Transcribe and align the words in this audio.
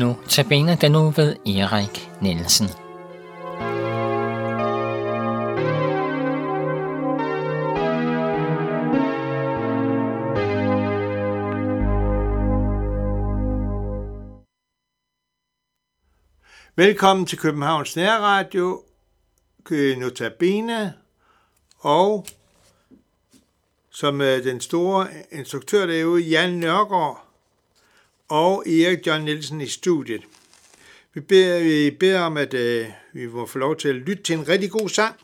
Nu 0.00 0.16
tabiner 0.28 0.76
den 0.76 0.92
nu 0.92 1.10
ved 1.10 1.36
Erik 1.46 2.10
Nielsen. 2.20 2.66
Velkommen 16.76 17.26
til 17.26 17.38
Københavns 17.38 17.96
Nærradio, 17.96 18.82
Notabene, 19.70 20.94
og 21.78 22.26
som 23.90 24.20
øh, 24.20 24.44
den 24.44 24.60
store 24.60 25.06
instruktør 25.32 25.86
derude, 25.86 26.22
Jan 26.22 26.52
Nørgaard 26.52 27.29
og 28.30 28.68
Erik 28.68 29.06
John 29.06 29.24
Nielsen 29.24 29.60
i 29.60 29.66
studiet. 29.66 30.22
Vi 31.14 31.20
beder, 31.20 31.62
vi 31.62 31.90
beder 31.90 32.20
om, 32.20 32.36
at 32.36 32.54
øh, 32.54 32.86
vi 33.12 33.26
må 33.26 33.46
få 33.46 33.58
lov 33.58 33.76
til 33.76 33.88
at 33.88 33.94
lytte 33.94 34.22
til 34.22 34.34
en 34.34 34.48
rigtig 34.48 34.70
god 34.70 34.88
sang, 34.88 35.14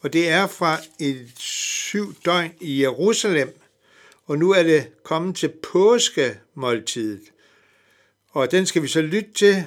og 0.00 0.12
det 0.12 0.28
er 0.28 0.46
fra 0.46 0.78
et 1.00 1.32
syv 1.38 2.14
døgn 2.24 2.52
i 2.60 2.82
Jerusalem, 2.82 3.60
og 4.26 4.38
nu 4.38 4.52
er 4.52 4.62
det 4.62 5.02
kommet 5.02 5.36
til 5.36 5.52
påskemåltidet. 5.72 7.22
Og 8.30 8.50
den 8.50 8.66
skal 8.66 8.82
vi 8.82 8.88
så 8.88 9.00
lytte 9.00 9.32
til, 9.32 9.66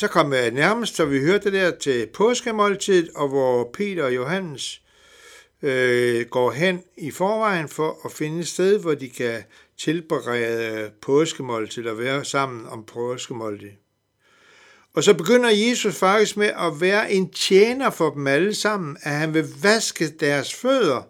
Så 0.00 0.08
kom 0.08 0.32
jeg 0.32 0.50
nærmest, 0.50 0.96
så 0.96 1.04
vi 1.04 1.20
hørte 1.20 1.44
det 1.44 1.52
der 1.52 1.70
til 1.70 2.06
påskemåltidet, 2.06 3.10
og 3.14 3.28
hvor 3.28 3.70
Peter 3.72 4.04
og 4.04 4.14
Johannes 4.14 4.82
øh, 5.62 6.26
går 6.26 6.50
hen 6.50 6.82
i 6.96 7.10
forvejen 7.10 7.68
for 7.68 7.98
at 8.04 8.12
finde 8.12 8.40
et 8.40 8.48
sted, 8.48 8.78
hvor 8.78 8.94
de 8.94 9.08
kan 9.08 9.42
tilberede 9.78 10.90
påskemåltid 11.02 11.86
og 11.86 11.98
være 11.98 12.24
sammen 12.24 12.66
om 12.66 12.84
påskemåltid. 12.84 13.70
Og 14.94 15.04
så 15.04 15.14
begynder 15.14 15.50
Jesus 15.50 15.96
faktisk 15.96 16.36
med 16.36 16.48
at 16.58 16.80
være 16.80 17.12
en 17.12 17.30
tjener 17.30 17.90
for 17.90 18.10
dem 18.10 18.26
alle 18.26 18.54
sammen, 18.54 18.96
at 19.02 19.12
han 19.12 19.34
vil 19.34 19.44
vaske 19.62 20.08
deres 20.08 20.54
fødder. 20.54 21.02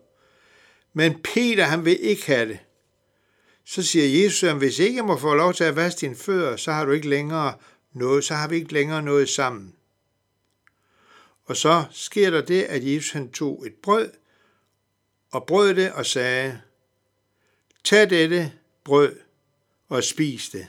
Men 0.95 1.15
Peter, 1.25 1.65
han 1.65 1.85
vil 1.85 1.99
ikke 2.01 2.27
have 2.27 2.49
det. 2.49 2.59
Så 3.67 3.83
siger 3.83 4.23
Jesus, 4.23 4.43
at 4.43 4.57
hvis 4.57 4.79
ikke 4.79 4.97
jeg 4.97 5.05
må 5.05 5.17
få 5.17 5.35
lov 5.35 5.55
til 5.55 5.65
at 5.65 5.77
vaske 5.77 6.01
dine 6.01 6.17
fødder, 6.17 6.57
så 6.57 6.73
har 6.73 6.85
du 6.85 6.93
ikke 6.93 7.09
længere 7.09 7.55
noget, 7.93 8.25
så 8.25 8.35
har 8.35 8.49
vi 8.49 8.57
ikke 8.57 8.73
længere 8.73 9.03
noget 9.03 9.29
sammen. 9.29 9.75
Og 11.45 11.57
så 11.57 11.85
sker 11.91 12.31
der 12.31 12.41
det, 12.41 12.63
at 12.63 12.95
Jesus 12.95 13.11
han 13.11 13.31
tog 13.31 13.67
et 13.67 13.75
brød, 13.75 14.11
og 15.31 15.47
brød 15.47 15.75
det 15.75 15.93
og 15.93 16.07
sagde, 16.07 16.61
tag 17.85 18.11
dette 18.11 18.53
brød 18.85 19.17
og 19.89 20.05
spis 20.05 20.49
det. 20.49 20.67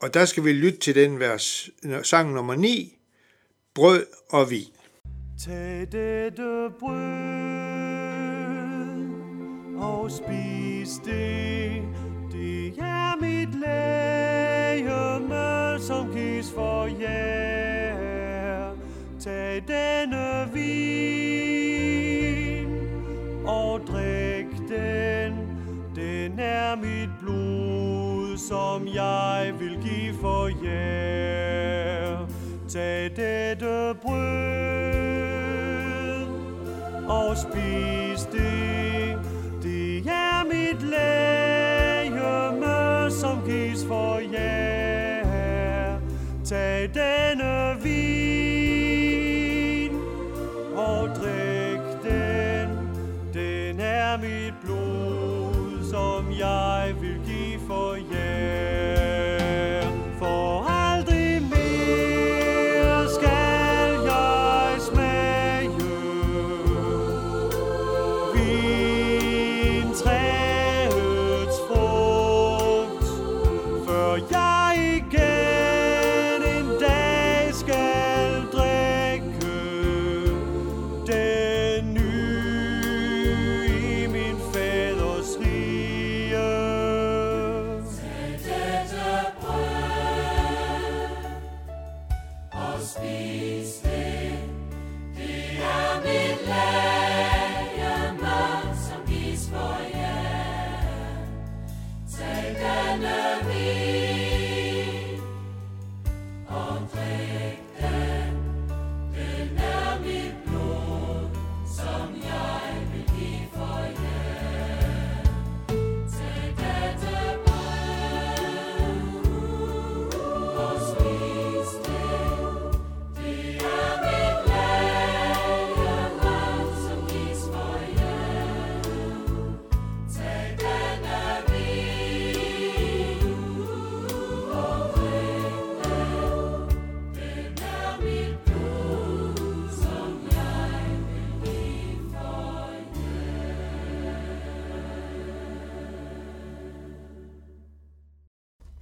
Og 0.00 0.14
der 0.14 0.24
skal 0.24 0.44
vi 0.44 0.52
lytte 0.52 0.78
til 0.78 0.94
den 0.94 1.18
vers, 1.18 1.70
sang 2.02 2.32
nummer 2.32 2.54
9, 2.54 2.98
brød 3.74 4.06
og 4.28 4.50
vin. 4.50 4.72
Tag 5.44 5.80
dette 5.92 6.70
brød 6.78 7.34
og 9.76 10.10
spis 10.10 10.90
det, 11.04 11.82
det 12.32 12.78
er 12.78 12.93
som 28.48 28.86
jeg 28.86 29.54
vil 29.58 29.78
give 29.82 30.14
for 30.20 30.48
jer. 30.64 32.26
Tag 32.68 33.02
dette 33.16 33.94
brød 34.02 34.24
og 37.08 37.36
spis 37.36 38.22
det. 38.32 39.18
Det 39.62 40.06
er 40.06 40.44
mit 40.44 40.82
lægeme, 40.82 42.66
som 43.10 43.42
gives 43.46 43.84
for 43.88 44.18
jer. 44.32 45.98
Tag 46.44 46.90
det 46.94 47.13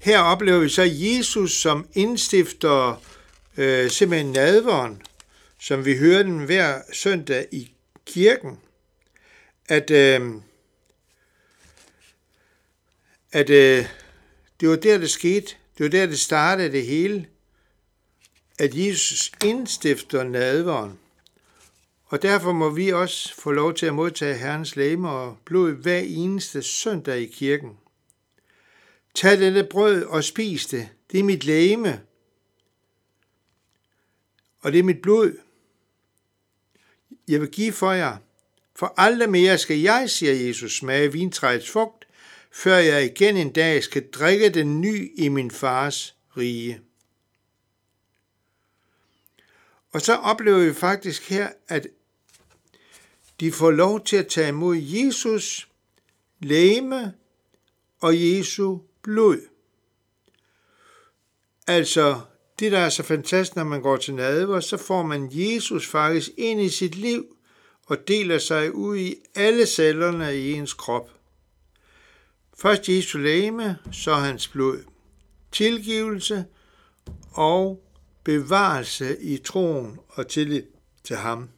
Her 0.02 0.18
oplever 0.18 0.58
vi 0.58 0.68
så 0.68 0.82
Jesus 0.82 1.52
som 1.52 1.88
indstifter 1.94 3.02
øh, 3.56 3.90
simpelthen 3.90 4.32
nadveren, 4.32 5.02
som 5.60 5.84
vi 5.84 5.96
hører 5.96 6.22
den 6.22 6.38
hver 6.38 6.82
søndag 6.92 7.48
i 7.52 7.72
kirken, 8.06 8.58
at, 9.68 9.90
øh, 9.90 10.34
at 13.32 13.50
øh, 13.50 13.86
det 14.60 14.68
var 14.68 14.76
der, 14.76 14.98
det 14.98 15.10
skete. 15.10 15.46
Det 15.78 15.84
var 15.84 15.88
der, 15.88 16.06
det 16.06 16.18
startede 16.18 16.72
det 16.72 16.86
hele, 16.86 17.26
at 18.58 18.74
Jesus 18.74 19.32
indstifter 19.44 20.24
nadveren. 20.24 20.98
Og 22.04 22.22
derfor 22.22 22.52
må 22.52 22.70
vi 22.70 22.92
også 22.92 23.34
få 23.34 23.50
lov 23.50 23.74
til 23.74 23.86
at 23.86 23.94
modtage 23.94 24.38
Herrens 24.38 24.76
læme 24.76 25.10
og 25.10 25.36
blod 25.44 25.72
hver 25.72 25.98
eneste 25.98 26.62
søndag 26.62 27.20
i 27.20 27.26
kirken. 27.26 27.78
Tag 29.14 29.38
dette 29.38 29.64
brød 29.64 30.04
og 30.04 30.24
spis 30.24 30.66
det. 30.66 30.88
Det 31.12 31.20
er 31.20 31.24
mit 31.24 31.44
læme. 31.44 32.02
Og 34.60 34.72
det 34.72 34.78
er 34.78 34.82
mit 34.82 35.02
blod. 35.02 35.38
Jeg 37.28 37.40
vil 37.40 37.50
give 37.50 37.72
for 37.72 37.92
jer. 37.92 38.16
For 38.74 38.94
aldrig 38.96 39.30
mere 39.30 39.58
skal 39.58 39.78
jeg, 39.78 40.10
siger 40.10 40.32
Jesus, 40.32 40.76
smage 40.76 41.12
vintræets 41.12 41.70
frugt, 41.70 42.06
før 42.50 42.76
jeg 42.76 43.04
igen 43.04 43.36
en 43.36 43.52
dag 43.52 43.82
skal 43.82 44.10
drikke 44.10 44.48
den 44.48 44.80
ny 44.80 45.12
i 45.20 45.28
min 45.28 45.50
fars 45.50 46.16
rige. 46.36 46.80
Og 49.92 50.00
så 50.00 50.14
oplever 50.14 50.58
vi 50.58 50.74
faktisk 50.74 51.28
her, 51.28 51.48
at 51.68 51.86
de 53.40 53.52
får 53.52 53.70
lov 53.70 54.04
til 54.04 54.16
at 54.16 54.28
tage 54.28 54.48
imod 54.48 54.76
Jesus 54.76 55.68
læme 56.40 57.14
og 58.00 58.20
Jesu 58.20 58.78
blod. 59.02 59.40
Altså, 61.66 62.20
det 62.58 62.72
der 62.72 62.78
er 62.78 62.88
så 62.88 63.02
fantastisk, 63.02 63.56
når 63.56 63.64
man 63.64 63.82
går 63.82 63.96
til 63.96 64.14
nadver, 64.14 64.60
så 64.60 64.76
får 64.76 65.02
man 65.02 65.28
Jesus 65.32 65.86
faktisk 65.86 66.30
ind 66.36 66.60
i 66.60 66.68
sit 66.68 66.94
liv 66.94 67.36
og 67.86 68.08
deler 68.08 68.38
sig 68.38 68.74
ud 68.74 68.96
i 68.96 69.14
alle 69.34 69.66
cellerne 69.66 70.36
i 70.36 70.52
ens 70.52 70.72
krop. 70.72 71.10
Først 72.58 72.88
Jesu 72.88 73.18
læme, 73.18 73.78
så 73.92 74.14
hans 74.14 74.48
blod. 74.48 74.84
Tilgivelse 75.52 76.44
og 77.32 77.84
bevarelse 78.24 79.22
i 79.22 79.38
troen 79.38 79.98
og 80.08 80.28
tillid 80.28 80.62
til 81.04 81.16
ham. 81.16 81.48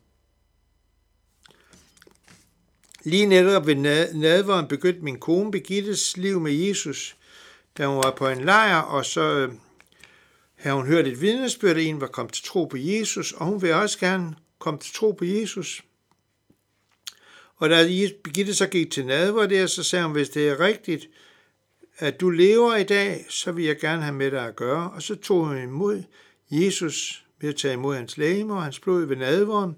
Lige 3.05 3.26
netop 3.26 3.67
ved 3.67 3.75
nadveren 4.14 4.69
begyndte 4.69 5.05
min 5.05 5.20
kone 5.20 5.50
Begittes 5.50 6.17
liv 6.17 6.40
med 6.40 6.52
Jesus, 6.52 7.17
da 7.79 7.87
hun 7.87 7.97
var 7.97 8.15
på 8.17 8.29
en 8.29 8.44
lejr, 8.44 8.76
og 8.76 9.05
så 9.05 9.21
øh, 9.21 9.53
havde 10.55 10.76
hun 10.76 10.87
hørt 10.87 11.06
et 11.06 11.21
vidnesbyrd, 11.21 11.76
at 11.76 11.83
en 11.83 12.00
var 12.00 12.07
kommet 12.07 12.33
til 12.33 12.45
tro 12.45 12.64
på 12.64 12.76
Jesus, 12.76 13.33
og 13.33 13.47
hun 13.47 13.62
vil 13.62 13.73
også 13.73 13.99
gerne 13.99 14.35
komme 14.59 14.81
til 14.81 14.95
tro 14.95 15.12
på 15.12 15.25
Jesus. 15.25 15.83
Og 17.57 17.71
da 17.71 17.88
Birgitte 18.25 18.54
så 18.54 18.66
gik 18.66 18.90
til 18.90 19.07
nadver 19.07 19.47
der, 19.47 19.66
så 19.66 19.83
sagde 19.83 20.04
hun, 20.04 20.12
hvis 20.12 20.28
det 20.28 20.49
er 20.49 20.61
rigtigt, 20.61 21.09
at 21.99 22.21
du 22.21 22.31
lever 22.31 22.76
i 22.76 22.85
dag, 22.85 23.26
så 23.28 23.52
vil 23.52 23.64
jeg 23.64 23.78
gerne 23.78 24.02
have 24.02 24.14
med 24.14 24.31
dig 24.31 24.47
at 24.47 24.57
gøre. 24.57 24.90
Og 24.90 25.02
så 25.02 25.14
tog 25.14 25.47
hun 25.47 25.62
imod 25.62 26.02
Jesus 26.50 27.25
ved 27.40 27.49
at 27.49 27.57
tage 27.57 27.75
imod 27.75 27.97
hans 27.97 28.16
læge 28.16 28.52
og 28.52 28.62
hans 28.62 28.81
blod 28.81 29.04
ved 29.04 29.16
nadveren, 29.16 29.76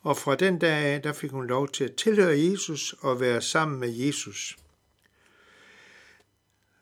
og 0.00 0.16
fra 0.16 0.34
den 0.34 0.58
dag 0.58 0.84
af, 0.84 1.02
der 1.02 1.12
fik 1.12 1.30
hun 1.30 1.46
lov 1.46 1.68
til 1.68 1.84
at 1.84 1.94
tilhøre 1.94 2.38
Jesus 2.38 2.94
og 3.00 3.20
være 3.20 3.42
sammen 3.42 3.80
med 3.80 3.88
Jesus. 3.88 4.56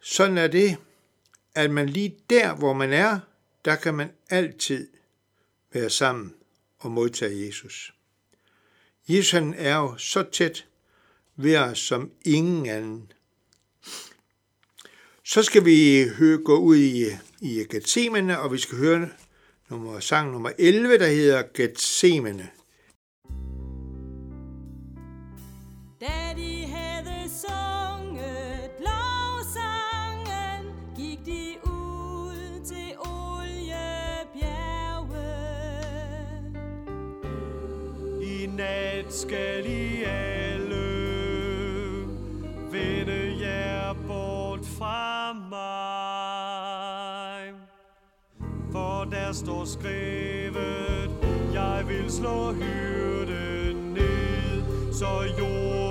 Sådan 0.02 0.38
er 0.38 0.47
det, 0.47 0.76
at 1.54 1.71
man 1.71 1.88
lige 1.88 2.16
der, 2.30 2.54
hvor 2.54 2.73
man 2.73 2.92
er, 2.92 3.21
der 3.64 3.76
kan 3.76 3.94
man 3.94 4.11
altid 4.30 4.88
være 5.73 5.90
sammen 5.90 6.35
og 6.78 6.90
modtage 6.90 7.47
Jesus. 7.47 7.94
Jesus 9.09 9.30
han 9.30 9.54
er 9.54 9.76
jo 9.76 9.97
så 9.97 10.23
tæt 10.23 10.66
ved 11.37 11.56
os 11.56 11.78
som 11.78 12.11
ingen 12.25 12.66
anden. 12.66 13.12
Så 15.25 15.42
skal 15.42 15.64
vi 15.64 16.09
høre, 16.16 16.38
gå 16.38 16.59
ud 16.59 16.76
i, 16.76 17.06
i 17.40 17.64
Gethsemane, 17.71 18.38
og 18.38 18.52
vi 18.52 18.59
skal 18.59 18.78
høre 18.78 19.09
nummer, 19.68 20.00
sang 20.00 20.32
nummer 20.32 20.50
11, 20.59 20.99
der 20.99 21.06
hedder 21.06 21.42
Gethsemane. 21.54 22.50
Nat 39.02 39.14
skal 39.14 39.66
I 39.66 40.04
alle 40.04 40.76
vende 42.71 43.37
jer 43.40 43.94
bort 44.06 44.66
fra 44.78 45.32
mig. 45.32 45.52
For 48.73 49.04
der 49.04 49.32
står 49.32 49.64
skrevet, 49.64 51.11
jeg 51.52 51.85
vil 51.88 52.12
slå 52.12 52.52
hyrden 52.52 53.76
ned, 53.76 54.92
så 54.92 55.23
jorden 55.38 55.81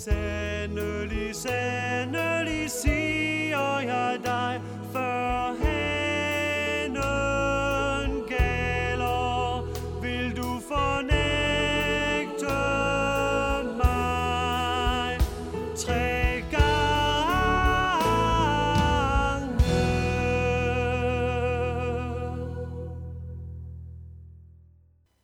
Sandelig, 0.00 1.36
sandelig 1.36 1.89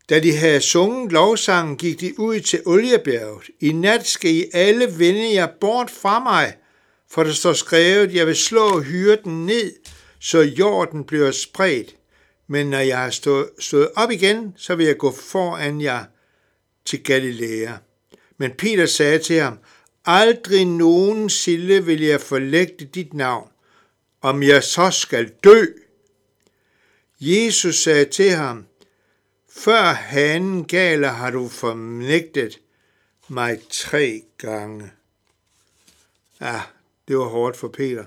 Da 0.09 0.21
de 0.21 0.37
havde 0.37 0.61
sunget 0.61 1.13
lovsangen, 1.13 1.77
gik 1.77 2.01
de 2.01 2.21
ud 2.21 2.41
til 2.41 2.63
Oliebjerget. 2.67 3.51
I 3.61 3.73
nat 3.73 4.07
skal 4.07 4.31
I 4.31 4.45
alle 4.53 4.99
vende 4.99 5.35
jer 5.35 5.49
bort 5.61 5.91
fra 5.91 6.23
mig, 6.23 6.57
for 7.11 7.25
der 7.25 7.33
står 7.33 7.53
skrevet, 7.53 8.15
jeg 8.15 8.27
vil 8.27 8.37
slå 8.37 8.81
hyrden 8.81 9.47
ned, 9.47 9.73
så 10.21 10.41
jorden 10.41 11.05
bliver 11.05 11.31
spredt. 11.31 11.97
Men 12.49 12.67
når 12.67 12.79
jeg 12.79 12.99
har 12.99 13.11
stået, 13.11 13.49
stået 13.59 13.91
op 13.97 14.11
igen, 14.11 14.55
så 14.57 14.75
vil 14.75 14.87
jeg 14.87 14.99
gå 14.99 15.13
foran 15.13 15.81
jer 15.81 16.05
til 16.85 17.03
Galilea. 17.03 17.73
Men 18.39 18.51
Peter 18.51 18.87
sagde 18.87 19.19
til 19.19 19.41
ham, 19.41 19.59
aldrig 20.05 20.65
nogen 20.65 21.31
sille 21.31 21.85
vil 21.85 22.03
jeg 22.03 22.21
forlægte 22.21 22.85
dit 22.85 23.15
navn, 23.15 23.49
om 24.23 24.43
jeg 24.43 24.65
så 24.65 24.91
skal 24.91 25.31
dø. 25.45 25.65
Jesus 27.21 27.77
sagde 27.77 28.05
til 28.05 28.31
ham, 28.31 28.65
før 29.57 29.93
hanen 29.93 30.65
gale 30.65 31.09
har 31.09 31.31
du 31.31 31.49
fornægtet 31.49 32.61
mig 33.29 33.61
tre 33.71 34.23
gange. 34.39 34.93
Ja, 36.41 36.63
det 37.09 37.19
var 37.19 37.25
hårdt 37.25 37.57
for 37.57 37.69
Peter. 37.69 38.05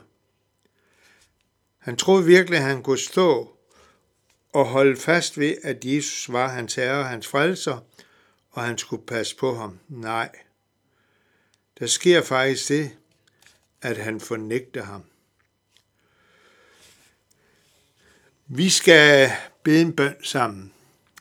Han 1.78 1.98
troede 1.98 2.26
virkelig, 2.26 2.58
at 2.60 2.66
han 2.66 2.84
kunne 2.84 2.98
stå 2.98 3.56
og 4.54 4.66
holde 4.66 4.98
fast 4.98 5.40
ved, 5.40 5.56
at 5.64 5.86
Jesus 5.86 6.34
var 6.34 6.48
hans 6.48 6.76
herre 6.76 7.00
og 7.00 7.10
hans 7.10 7.28
frelser, 7.28 7.80
og 8.52 8.64
han 8.64 8.78
skulle 8.78 9.06
passe 9.06 9.36
på 9.36 9.56
ham. 9.56 9.80
Nej. 9.88 10.30
Der 11.80 11.88
sker 11.88 12.24
faktisk 12.24 12.70
det, 12.70 12.98
at 13.82 13.98
han 13.98 14.20
fornægter 14.20 14.84
ham. 14.84 15.04
Vi 18.48 18.70
skal 18.70 19.32
bede 19.64 19.82
en 19.82 19.96
bøn 19.96 20.24
sammen. 20.24 20.74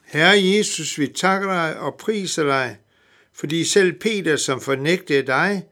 Herre 0.08 0.42
Jesus, 0.42 0.98
vi 0.98 1.06
takker 1.06 1.48
dig 1.48 1.80
og 1.80 1.96
priser 1.98 2.44
dig, 2.44 2.78
fordi 3.32 3.64
selv 3.64 3.92
Peter, 3.92 4.36
som 4.36 4.60
fornægtede 4.60 5.26
dig, 5.26 5.66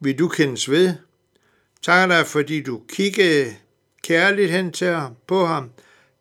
vil 0.00 0.18
du 0.18 0.28
kendes 0.28 0.70
ved. 0.70 0.94
Takker 1.82 2.16
dig, 2.16 2.26
fordi 2.26 2.62
du 2.62 2.82
kiggede 2.88 3.56
kærligt 4.02 4.50
hen 4.50 4.72
til 4.72 4.86
ham, 4.86 5.16
på 5.26 5.46
ham, 5.46 5.70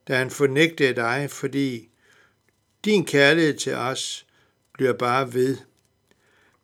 da 0.07 0.17
han 0.17 0.29
fornægtede 0.29 0.95
dig, 0.95 1.29
fordi 1.29 1.89
din 2.85 3.05
kærlighed 3.05 3.57
til 3.57 3.75
os 3.75 4.25
bliver 4.73 4.93
bare 4.93 5.33
ved. 5.33 5.57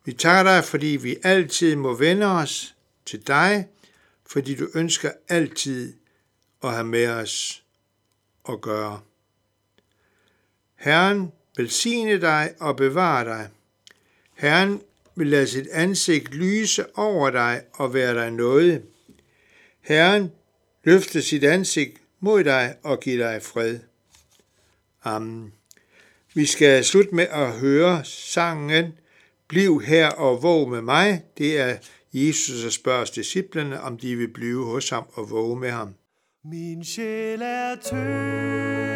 Vi 0.04 0.12
takker 0.12 0.52
dig, 0.52 0.64
fordi 0.64 0.86
vi 0.86 1.16
altid 1.22 1.76
må 1.76 1.94
vende 1.94 2.26
os 2.26 2.74
til 3.06 3.26
dig, 3.26 3.68
fordi 4.26 4.54
du 4.54 4.68
ønsker 4.74 5.10
altid 5.28 5.94
at 6.62 6.72
have 6.72 6.84
med 6.84 7.08
os 7.08 7.62
at 8.48 8.60
gøre. 8.60 9.00
Herren 10.80 11.32
velsigne 11.56 12.20
dig 12.20 12.54
og 12.60 12.76
bevare 12.76 13.24
dig. 13.24 13.48
Herren 14.34 14.82
vil 15.16 15.26
lade 15.26 15.46
sit 15.46 15.68
ansigt 15.72 16.34
lyse 16.34 16.98
over 16.98 17.30
dig 17.30 17.62
og 17.72 17.94
være 17.94 18.14
dig 18.14 18.30
noget. 18.30 18.82
Herren 19.80 20.30
løfte 20.84 21.22
sit 21.22 21.44
ansigt 21.44 21.96
mod 22.20 22.44
dig 22.44 22.74
og 22.82 23.00
give 23.00 23.24
dig 23.24 23.42
fred. 23.42 23.78
Amen. 25.04 25.52
Vi 26.34 26.46
skal 26.46 26.84
slutte 26.84 27.14
med 27.14 27.26
at 27.30 27.52
høre 27.52 28.04
sangen 28.04 28.92
Bliv 29.50 29.80
her 29.80 30.08
og 30.08 30.42
våg 30.42 30.68
med 30.68 30.82
mig. 30.82 31.22
Det 31.38 31.60
er 31.60 31.76
Jesus, 32.12 32.62
der 32.62 32.70
spørger 32.70 33.04
disciplene, 33.04 33.80
om 33.80 33.98
de 33.98 34.16
vil 34.16 34.32
blive 34.32 34.64
hos 34.64 34.90
ham 34.90 35.04
og 35.12 35.30
våge 35.30 35.60
med 35.60 35.70
ham. 35.70 35.94
Min 36.44 36.84
sjæl 36.84 37.42
er 37.42 37.76
tynget 37.84 38.89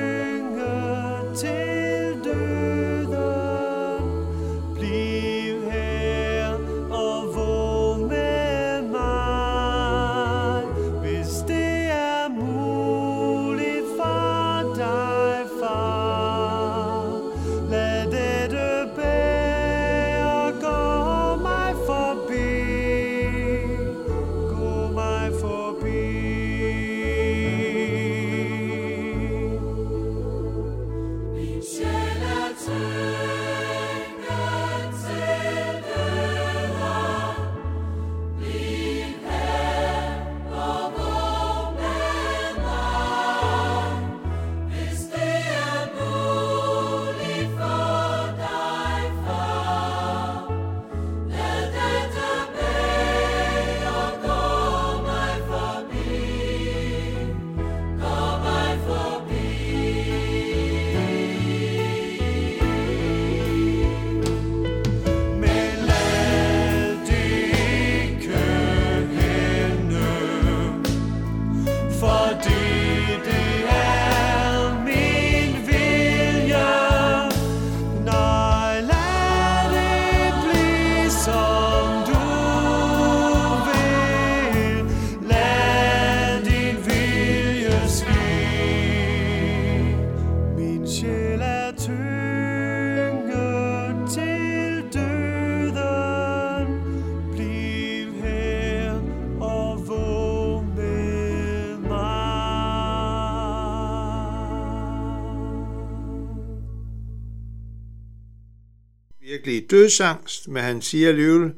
virkelig 109.25 109.71
dødsangst, 109.71 110.49
men 110.49 110.63
han 110.63 110.83
siger 110.83 111.09
alligevel, 111.09 111.55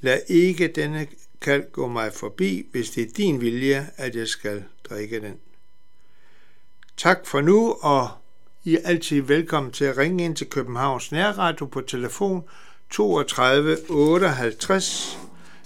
lad 0.00 0.20
ikke 0.28 0.68
denne 0.68 1.06
kald 1.40 1.72
gå 1.72 1.88
mig 1.88 2.12
forbi, 2.12 2.66
hvis 2.72 2.90
det 2.90 3.02
er 3.02 3.12
din 3.16 3.40
vilje, 3.40 3.90
at 3.96 4.16
jeg 4.16 4.28
skal 4.28 4.64
drikke 4.88 5.20
den. 5.20 5.36
Tak 6.96 7.26
for 7.26 7.40
nu, 7.40 7.72
og 7.72 8.10
I 8.64 8.76
er 8.76 8.80
altid 8.84 9.22
velkommen 9.22 9.72
til 9.72 9.84
at 9.84 9.98
ringe 9.98 10.24
ind 10.24 10.36
til 10.36 10.46
Københavns 10.46 11.12
Nærradio 11.12 11.66
på 11.66 11.80
telefon 11.80 12.44
32 12.90 13.76
58 13.88 15.18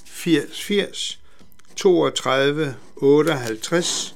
80 0.04 0.62
80 0.62 1.20
32 1.76 2.76
58 2.96 4.14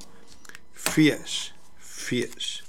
80 0.75 1.55
80. 1.81 2.66